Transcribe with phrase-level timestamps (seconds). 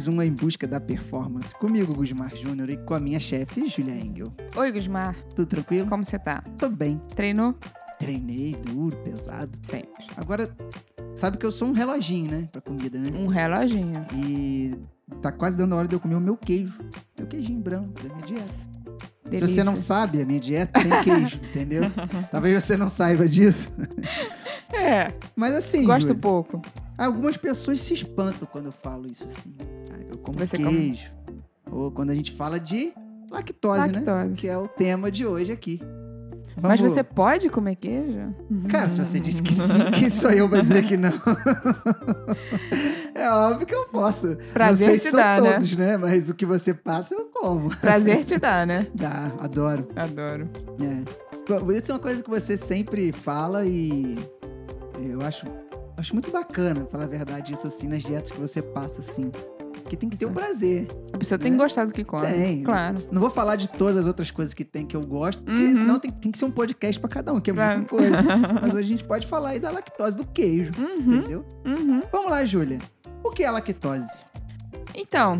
[0.00, 1.54] mais um Em Busca da Performance.
[1.54, 4.32] Comigo, Gusmar Júnior, e com a minha chefe, Julia Engel.
[4.56, 5.14] Oi, Gusmar.
[5.36, 5.86] Tudo tranquilo?
[5.86, 6.42] Como você tá?
[6.56, 6.98] Tô bem.
[7.14, 7.54] Treinou?
[7.98, 9.50] Treinei duro, pesado.
[9.60, 10.06] Sempre.
[10.16, 10.56] Agora,
[11.14, 12.48] sabe que eu sou um reloginho, né?
[12.50, 13.10] Pra comida, né?
[13.14, 14.06] Um reloginho.
[14.16, 14.74] E
[15.20, 16.78] tá quase dando a hora de eu comer o meu queijo.
[17.18, 18.70] Meu queijinho branco da minha dieta.
[19.24, 19.48] Delícia.
[19.48, 21.82] Se você não sabe, a minha dieta tem queijo, entendeu?
[22.32, 23.68] Talvez você não saiba disso.
[24.72, 26.62] É, Mas assim, gosto Júlia, pouco.
[26.96, 29.54] algumas pessoas se espantam quando eu falo isso assim.
[30.22, 31.10] Como come- queijo.
[31.70, 32.92] Ou quando a gente fala de
[33.30, 33.86] lactose, né?
[33.86, 34.34] Lactose.
[34.36, 35.80] Que é o tema de hoje aqui.
[36.60, 38.30] Mas Vamos- você pode comer queijo?
[38.68, 41.12] Cara, se você disse que sim, quem sou eu pra dizer que não?
[43.14, 44.36] é óbvio que eu posso.
[44.52, 45.52] Prazer sei te são dá, né?
[45.54, 45.96] todos, né?
[45.96, 47.74] Mas o que você passa, eu como.
[47.76, 48.86] Prazer te dá, né?
[48.94, 49.88] Dá, adoro.
[49.96, 50.48] Adoro.
[50.80, 51.78] É.
[51.78, 54.16] Isso é uma coisa que você sempre fala e
[55.00, 55.46] eu acho,
[55.96, 59.30] acho muito bacana, falar a verdade, isso assim, nas dietas que você passa, assim.
[59.88, 60.34] Que tem que ter o Sim.
[60.34, 60.86] prazer.
[61.12, 61.62] A pessoa tem que Né?
[61.64, 62.26] gostar do que come.
[62.26, 62.62] Tem.
[62.62, 62.96] Claro.
[63.10, 65.76] Não vou falar de todas as outras coisas que tem que eu gosto, porque Uhum.
[65.76, 67.76] senão tem, tem que ser um podcast pra cada um, que é Claro.
[67.78, 68.16] muita coisa.
[68.62, 71.44] Mas hoje a gente pode falar aí da lactose do queijo, Uhum, entendeu?
[71.66, 72.00] uhum.
[72.12, 72.78] Vamos lá, Júlia.
[73.24, 74.08] O que é lactose?
[74.94, 75.36] Então,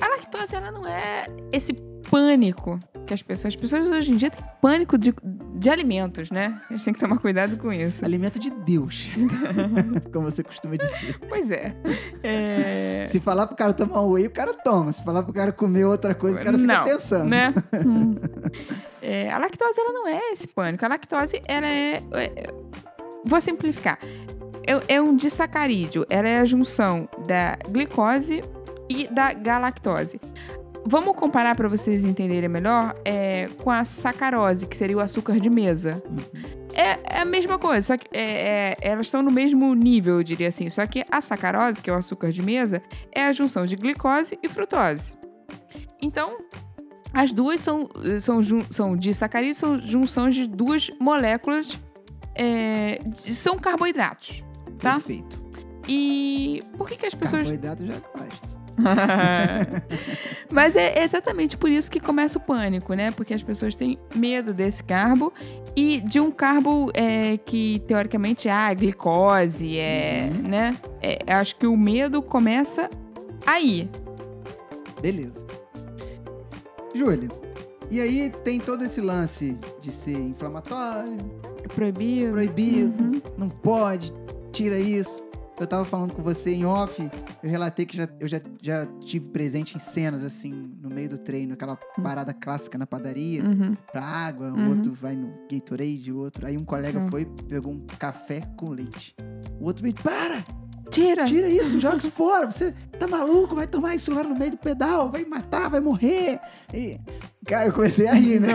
[0.00, 1.72] a lactose, ela não é esse
[2.10, 3.54] pânico que as pessoas...
[3.54, 5.14] As pessoas hoje em dia têm pânico de,
[5.58, 6.60] de alimentos, né?
[6.70, 8.04] A gente tem que tomar cuidado com isso.
[8.04, 9.10] Alimento de Deus.
[10.12, 11.18] Como você costuma dizer.
[11.28, 11.74] Pois é.
[12.22, 13.04] É...
[13.06, 14.92] Se falar pro cara tomar whey, o cara toma.
[14.92, 17.24] Se falar pro cara comer outra coisa, o cara fica Não, pensando.
[17.28, 17.52] né?
[17.84, 18.14] Hum.
[19.00, 20.84] É, a lactose, ela não é esse pânico.
[20.84, 22.02] A lactose, ela é...
[22.12, 22.52] é-
[23.24, 23.96] vou simplificar.
[24.66, 26.04] É, é um disacarídeo.
[26.10, 28.42] Ela é a junção da glicose
[28.88, 30.20] e da galactose.
[30.86, 35.50] Vamos comparar para vocês entenderem melhor é, com a sacarose, que seria o açúcar de
[35.50, 36.02] mesa.
[36.74, 38.20] É, é a mesma coisa, só que é-
[38.70, 40.70] é- elas estão no mesmo nível, eu diria assim.
[40.70, 42.82] Só que a sacarose, que é o açúcar de mesa,
[43.12, 45.12] é a junção de glicose e frutose.
[46.00, 46.38] Então,
[47.12, 47.88] as duas são,
[48.20, 51.76] são, são disacarídeos, são junções de duas moléculas,
[52.34, 54.44] é, são carboidratos,
[54.78, 54.94] tá?
[54.94, 55.42] Perfeito.
[55.88, 58.58] E por que, que as pessoas Carboidrato já gosto.
[60.50, 63.10] Mas é exatamente por isso que começa o pânico, né?
[63.10, 65.32] Porque as pessoas têm medo desse carbo
[65.76, 70.48] e de um carbo é, que teoricamente ah, glicose, é, Uhum.
[70.48, 70.76] né?
[71.02, 72.88] É, acho que o medo começa
[73.46, 73.88] aí.
[75.02, 75.44] Beleza.
[76.94, 77.28] Júlia,
[77.90, 81.16] e aí tem todo esse lance de ser inflamatório,
[81.74, 82.32] proibido.
[82.32, 83.20] proibido, Uhum.
[83.36, 84.12] não pode,
[84.50, 85.22] tira isso.
[85.60, 87.02] Eu tava falando com você em off,
[87.42, 91.18] eu relatei que já, eu já, já tive presente em cenas, assim, no meio do
[91.18, 93.76] treino, aquela parada clássica na padaria, Uhum.
[93.90, 94.68] pra água, o Uhum.
[94.70, 96.46] outro vai no Gatorade, o outro.
[96.46, 97.10] Aí um colega Hum.
[97.10, 99.16] foi, pegou um café com leite.
[99.60, 100.44] O outro veio, para!
[100.90, 101.24] Tira!
[101.24, 102.50] Tira isso, joga isso fora.
[102.50, 103.54] Você tá maluco?
[103.54, 106.40] Vai tomar isso lá no meio do pedal, vai matar, vai morrer.
[106.72, 106.98] E,
[107.46, 108.48] cara, eu comecei a rir, né?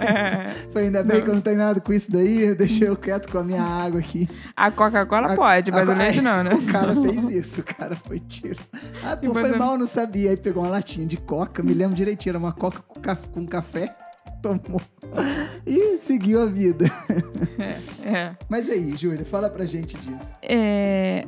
[0.00, 0.48] É.
[0.72, 1.24] Falei, ainda bem Não.
[1.24, 4.00] que eu não tenho nada com isso daí, deixei eu quieto com a minha água
[4.00, 4.28] aqui.
[4.56, 6.50] A Coca-Cola A- pode, mas a- o leite não, né?
[6.54, 8.58] O cara fez isso, o cara foi tiro.
[9.04, 10.30] Ah, pô, foi mal, não sabia.
[10.30, 13.46] Aí pegou uma latinha de coca, me lembro direitinho, era uma coca com caf- com
[13.46, 13.94] café,
[14.42, 14.80] tomou
[15.66, 16.86] e seguiu a vida.
[18.04, 18.30] É.
[18.48, 20.18] Mas aí, Júlia, fala pra gente disso.
[20.42, 21.24] É,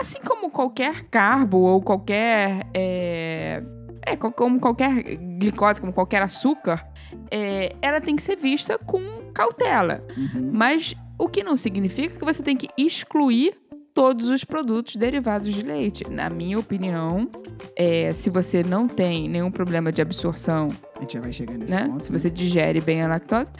[0.00, 2.66] assim como qualquer carbo ou qualquer.
[2.74, 3.62] É,
[4.06, 5.02] é, co- como qualquer
[5.38, 6.86] glicose, como qualquer açúcar,
[7.30, 9.00] é, ela tem que ser vista com
[9.34, 10.02] cautela.
[10.16, 10.50] Uhum.
[10.52, 13.54] Mas o que não significa que você tem que excluir
[13.92, 16.08] todos os produtos derivados de leite.
[16.08, 17.28] Na minha opinião,
[17.76, 20.68] é, se você não tem nenhum problema de absorção
[21.00, 21.86] A gente já vai chegar nesse né?
[21.88, 22.04] ponto.
[22.04, 23.50] Se você digere bem a lactose,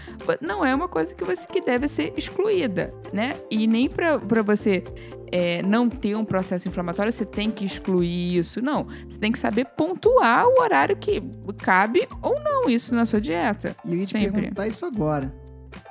[0.42, 3.34] não é uma coisa que você que deve ser excluída, né?
[3.50, 4.84] E nem para você
[5.32, 8.60] é, não ter um processo inflamatório, você tem que excluir isso.
[8.60, 8.84] Não.
[9.08, 11.22] Você tem que saber pontuar o horário que
[11.62, 13.74] cabe ou não isso na sua dieta.
[13.86, 14.32] E eu ia te Sempre.
[14.42, 15.32] perguntar isso agora.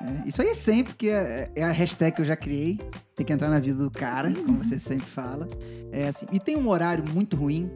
[0.02, 2.80] É, isso aí é sempre, que é, é a hashtag que eu já criei.
[3.16, 4.36] Tem que entrar na vida do cara, Uhum.
[4.46, 5.48] como você sempre fala.
[5.92, 7.70] É assim, e tem um horário muito ruim.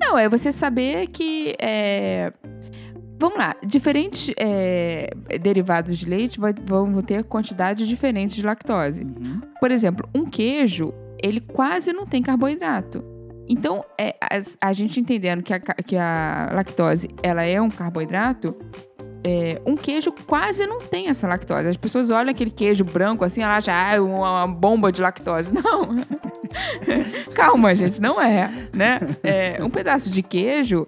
[0.00, 1.54] Não, é você saber que.
[1.60, 2.32] é,
[3.20, 5.10] Vamos lá, diferentes é,
[5.40, 9.02] derivados de leite vão ter quantidades diferentes de lactose.
[9.02, 9.40] Uhum.
[9.58, 13.02] Por exemplo, um queijo, ele quase não tem carboidrato.
[13.48, 18.54] Então, é, a, a gente entendendo que a, que a lactose ela é um carboidrato,
[19.28, 21.68] é, um queijo quase não tem essa lactose.
[21.68, 25.50] As pessoas olham aquele queijo branco assim, ela já ah, é uma bomba de lactose.
[25.52, 25.96] Não.
[27.34, 28.98] Calma, gente, não é, né?
[29.22, 30.86] É, um pedaço de queijo,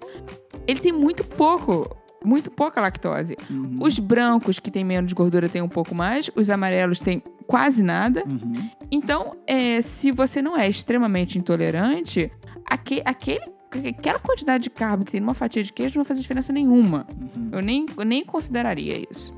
[0.67, 1.95] ele tem muito pouco,
[2.25, 3.37] muito pouca lactose.
[3.47, 3.77] Uhum.
[3.79, 8.23] Os brancos que têm menos gordura têm um pouco mais, os amarelos têm quase nada.
[8.27, 8.53] Uhum.
[8.91, 12.31] Então, é, se você não é extremamente intolerante,
[12.65, 13.45] aque- aquele
[13.87, 17.07] aquela quantidade de carbo que tem numa fatia de queijo não vai fazer diferença nenhuma.
[17.35, 17.49] Uhum.
[17.51, 19.33] Eu nem, eu nem consideraria isso.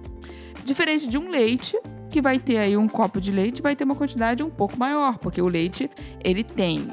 [0.65, 1.77] Diferente de um leite,
[2.09, 5.17] que vai ter aí um copo de leite, vai ter uma quantidade um pouco maior,
[5.17, 5.89] porque o leite,
[6.23, 6.87] ele tem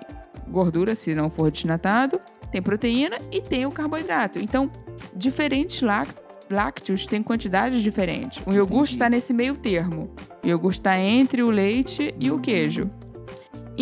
[0.48, 2.20] gordura, se não for desnatado,
[2.50, 4.38] tem proteína e tem o carboidrato.
[4.40, 4.69] Então,
[5.14, 6.20] diferentes láct-
[6.50, 8.42] lácteos têm quantidades diferentes.
[8.44, 10.10] O iogurte está nesse meio termo.
[10.42, 12.90] O iogurte está entre o leite e o queijo.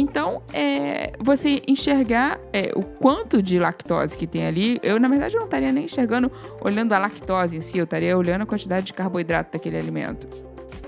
[0.01, 5.35] Então, é, você enxergar é, o quanto de lactose que tem ali, eu na verdade
[5.35, 6.31] não estaria nem enxergando
[6.61, 10.29] olhando a lactose em si, eu estaria olhando a quantidade de carboidrato daquele alimento.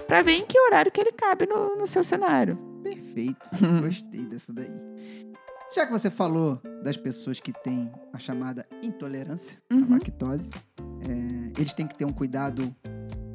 [0.07, 2.57] Pra ver em que horário que ele cabe no, no seu cenário.
[2.83, 3.49] Perfeito.
[3.83, 4.71] Gostei dessa daí.
[5.75, 9.87] Já que você falou das pessoas que têm a chamada intolerância Uhum.
[9.89, 10.49] à lactose,
[11.09, 12.75] é, eles têm que ter um cuidado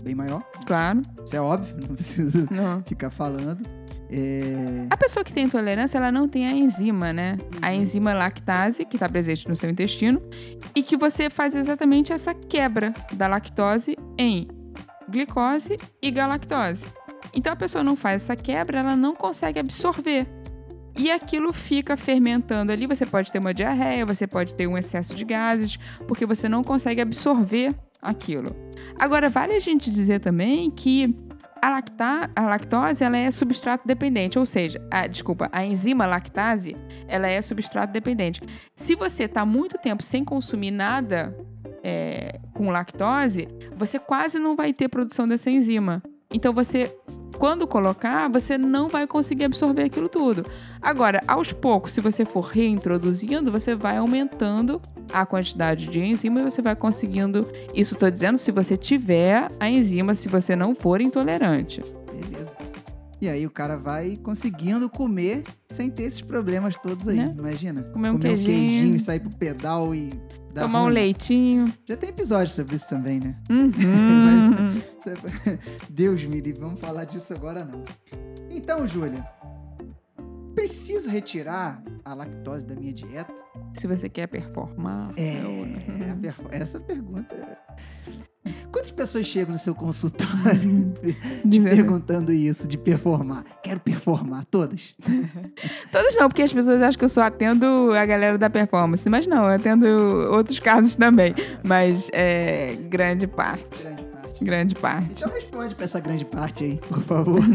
[0.04, 0.42] bem maior.
[0.66, 1.02] Claro.
[1.26, 2.82] Isso é óbvio, não preciso Não.
[2.84, 3.62] ficar falando.
[4.10, 7.38] É, A pessoa que tem intolerância, ela não tem a enzima, né?
[7.62, 7.82] A Uhum.
[7.82, 10.22] enzima lactase, que está presente no seu intestino,
[10.76, 14.48] e que você faz exatamente essa quebra da lactose em
[15.10, 16.86] glicose e galactose.
[17.34, 20.26] Então a pessoa não faz essa quebra, ela não consegue absorver.
[20.98, 22.88] E aquilo fica fermentando ali.
[22.88, 25.78] Você pode ter uma diarreia, você pode ter um excesso de gases,
[26.08, 28.56] porque você não consegue absorver aquilo.
[28.98, 31.14] Agora, vale a gente dizer também que
[31.66, 36.76] a, lacta- a lactose ela é substrato dependente, ou seja, a, desculpa, a enzima lactase
[37.08, 38.40] ela é substrato dependente.
[38.76, 41.36] Se você está muito tempo sem consumir nada
[41.84, 46.04] é, com lactose, você quase não vai ter produção dessa enzima.
[46.32, 46.96] Então você,
[47.40, 50.46] quando colocar, você não vai conseguir absorver aquilo tudo.
[50.80, 54.80] Agora, aos poucos, se você for reintroduzindo, você vai aumentando
[55.14, 57.48] a quantidade de enzima e você vai conseguindo.
[57.74, 61.82] Isso estou dizendo se você tiver a enzima, se você não for intolerante.
[61.82, 62.56] beleza.
[63.22, 67.16] E aí o cara vai conseguindo comer sem ter esses problemas todos aí.
[67.18, 67.34] Né?
[67.38, 67.82] Imagina.
[67.84, 68.96] Comer um queijinho.
[68.96, 70.10] e sair pro pedal e
[70.54, 70.94] dar Tomar um ruim.
[70.94, 71.74] leitinho.
[71.86, 73.36] Já tem episódio sobre isso também, né?
[73.50, 74.82] Uhum.
[75.00, 75.60] Você-
[75.90, 77.84] Deus me livre, vamos falar disso agora não.
[78.50, 79.26] Então, Júlia,
[80.56, 83.34] preciso retirar a lactose da minha dieta?
[83.74, 85.12] se você quer performar.
[85.18, 87.36] É, eu- perf- essa pergunta.
[87.36, 87.58] é-
[88.72, 93.44] Quantas pessoas chegam no seu consultório te Dizendo- perguntando isso, de performar?
[93.64, 94.96] Quero performar, todas?
[95.92, 99.10] Todas não, porque as pessoas acham que eu só atendo a galera da performance.
[99.10, 99.86] Mas não, eu atendo
[100.32, 101.34] outros casos também.
[101.64, 103.84] Mas é grande parte.
[103.84, 104.04] Grande
[104.40, 104.44] parte.
[104.46, 105.12] Grande parte.
[105.12, 107.42] Então responde pra essa grande parte aí, por favor.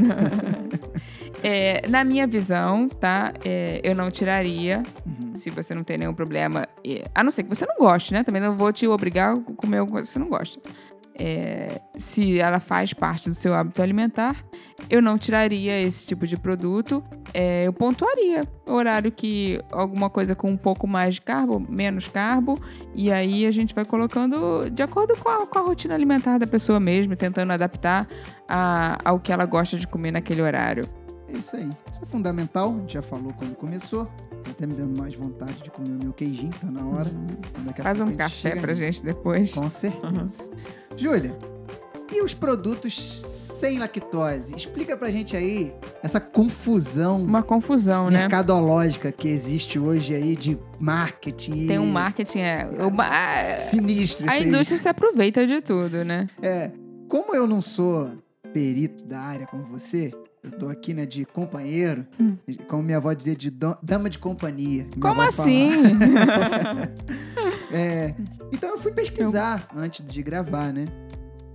[1.43, 3.33] É, na minha visão, tá?
[3.45, 5.35] é, eu não tiraria, Uhum.
[5.35, 6.69] se você não tem nenhum problema.
[6.87, 8.23] é, a não ser que você não goste, né?
[8.23, 10.61] Também não vou te obrigar a comer alguma coisa que você não gosta.
[11.19, 14.37] É, se ela faz parte do seu hábito alimentar,
[14.89, 17.03] eu não tiraria esse tipo de produto.
[17.35, 22.09] É, eu pontuaria o horário que alguma coisa com um pouco mais de carbo, menos
[22.09, 22.59] carbo,
[22.95, 26.47] e aí a gente vai colocando de acordo com a, com a rotina alimentar da
[26.47, 28.09] pessoa mesmo, tentando adaptar
[28.49, 30.85] a- ao que ela gosta de comer naquele horário.
[31.29, 31.69] É isso aí.
[31.93, 34.07] Isso é fundamental, a gente já falou quando começou.
[34.43, 37.11] Tá até me dando mais vontade de comer o meu queijinho, tá na hora.
[37.79, 39.53] A Faz um café chega pra gente depois.
[39.53, 40.29] Com certeza.
[41.01, 41.35] Júlia,
[42.13, 44.55] e os produtos sem lactose?
[44.55, 45.73] Explica pra gente aí
[46.03, 48.21] essa confusão Uma confusão, né?
[48.21, 51.67] mercadológica que existe hoje aí de marketing.
[51.67, 52.41] Tem um marketing.
[52.41, 54.49] É, a- Sinistro a isso aí.
[54.49, 56.29] indústria se aproveita de tudo, né?
[56.43, 56.71] É,
[57.09, 58.11] como eu não sou
[58.53, 62.37] perito da área como você, eu tô aqui, né, de companheiro, Hum.
[62.69, 63.51] como minha avó dizia, de
[63.83, 64.87] dama de companhia.
[65.01, 65.71] Como assim?
[67.73, 68.15] É,
[68.53, 70.85] então eu fui pesquisar antes de gravar, né?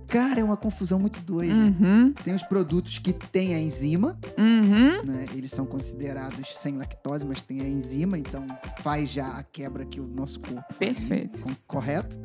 [0.08, 1.52] Cara, é uma confusão muito doida.
[1.52, 5.02] uhum, Tem os produtos que têm a enzima, uhum.
[5.04, 5.24] né?
[5.34, 8.46] Eles são considerados sem lactose, mas tem a enzima, então
[8.82, 11.40] faz já a quebra que o nosso corpo Perfeito.
[11.42, 12.16] com- correto?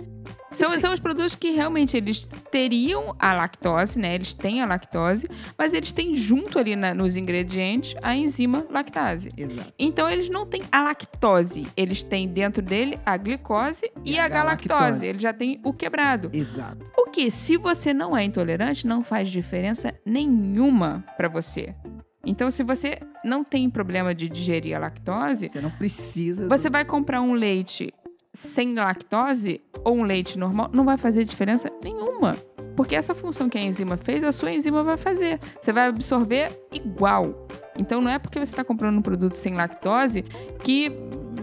[0.52, 4.16] São, são os produtos que realmente eles teriam a lactose, né?
[4.16, 5.28] Eles têm a lactose,
[5.58, 9.32] mas eles têm junto ali na- nos ingredientes a enzima lactase.
[9.38, 9.74] Exato.
[9.80, 14.28] Então eles não têm a lactose, eles têm dentro dele a glicose e, E a,
[14.28, 14.68] galactose.
[14.70, 15.06] galactose.
[15.06, 16.30] Ele já tem o quebrado.
[16.34, 16.86] Exato.
[16.98, 21.74] O que, se você não é intolerante, não faz diferença nenhuma pra você.
[22.26, 26.48] Então, se você não tem problema de digerir a lactose, Você não precisa.
[26.48, 27.92] você vai comprar um leite
[28.34, 32.36] sem lactose ou um leite normal, não vai fazer diferença nenhuma.
[32.76, 35.40] Porque essa função que a enzima fez, a sua enzima vai fazer.
[35.62, 37.48] Você vai absorver igual.
[37.78, 40.24] Então não é porque você está comprando um produto sem lactose
[40.64, 40.90] que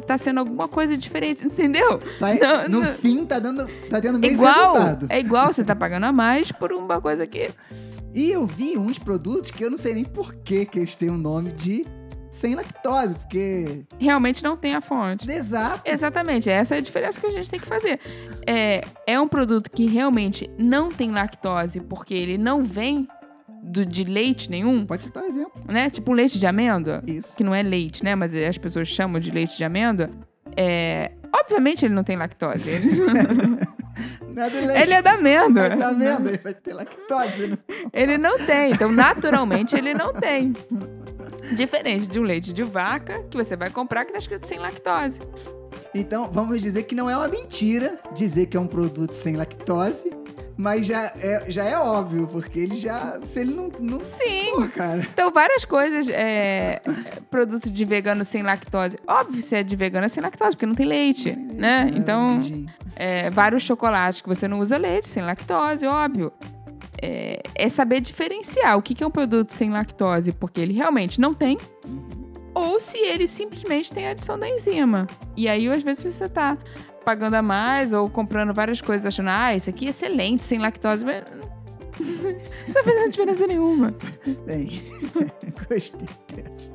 [0.07, 1.99] tá sendo alguma coisa diferente, entendeu?
[2.19, 2.35] Tá,
[2.69, 2.95] Não, no não.
[2.95, 4.73] fim, tá, dando, tá tendo o mesmo igual.
[4.73, 5.07] resultado.
[5.11, 7.51] É igual, você tá pagando a mais por uma coisa que.
[8.15, 11.11] E eu vi uns produtos que eu não sei nem por que, que eles têm
[11.11, 11.85] o nome de
[12.41, 13.85] sem lactose, porque.
[13.99, 15.31] Realmente não tem a fonte.
[15.31, 15.83] Exato.
[15.85, 17.99] Exatamente, essa é a diferença que a gente tem que fazer.
[18.47, 23.07] É, é um produto que realmente não tem lactose, porque ele não vem
[23.63, 25.53] do, de leite nenhum, Pode citar um exemplo.
[25.67, 25.91] né?
[25.91, 27.37] Tipo leite de amêndoa, Isso.
[27.37, 28.15] que não é leite, né?
[28.15, 30.11] Mas as pessoas chamam de leite de amêndoa.
[30.57, 32.75] É, obviamente ele não tem lactose.
[32.75, 32.99] Ele,
[34.35, 34.83] Não é do leite.
[34.83, 35.77] ele é da amêndoa.
[35.77, 36.29] Tá vendo?
[36.29, 37.49] Ele vai ter lactose.
[37.49, 37.59] Né?
[37.93, 38.71] Ele não tem.
[38.71, 40.53] Então, naturalmente, ele não tem.
[41.55, 45.21] Diferente de um leite de vaca que você vai comprar que tá escrito sem lactose.
[45.95, 50.13] Então, vamos dizer que não é uma mentira dizer que é um produto sem lactose,
[50.57, 53.19] mas já é, já é óbvio, porque ele já.
[53.23, 53.71] Se ele não.
[53.79, 54.51] não Sim.
[54.51, 55.07] Pô, cara.
[55.13, 56.81] Então, várias coisas, é,
[57.31, 58.99] produtos de vegano sem lactose.
[59.07, 61.89] Óbvio, se é de vegano é sem lactose, porque não tem leite, né?
[61.93, 62.43] É, Então,
[62.97, 66.33] é, vários chocolates que você não usa leite, sem lactose, óbvio.
[67.01, 71.21] É, é saber diferenciar o que que é um produto sem lactose, porque ele realmente
[71.21, 71.57] não tem,
[72.55, 75.07] ou se ele simplesmente tem adição da enzima.
[75.37, 76.59] E aí, às vezes, você tá
[77.05, 81.05] pagando a mais ou comprando várias coisas achando, ah, esse aqui é excelente, sem lactose,
[81.05, 81.25] mas
[82.01, 83.95] não tá fazendo diferença nenhuma.
[84.45, 84.83] Bem,
[85.69, 86.71] gostei dessa.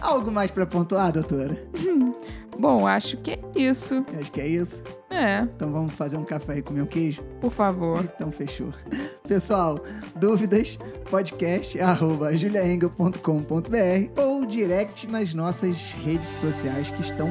[0.00, 1.56] Algo mais pra pontuar, doutora?
[2.58, 4.04] Bom, acho que é isso.
[4.18, 4.82] Acho que é isso.
[5.10, 7.22] É, Então vamos fazer um café aí com meu queijo?
[7.40, 8.02] por favor.
[8.16, 8.68] Então fechou.
[9.26, 9.78] Pessoal,
[10.16, 10.78] dúvidas,
[11.10, 17.28] podcast arroba juliaengel.com.br ou direct nas nossas redes sociais que estão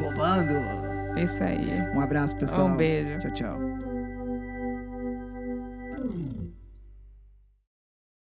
[0.00, 0.54] bombando.
[1.22, 1.68] Isso aí.
[1.94, 2.66] Um abraço, pessoal.
[2.68, 3.18] Um beijo.
[3.20, 3.67] Tchau, tchau.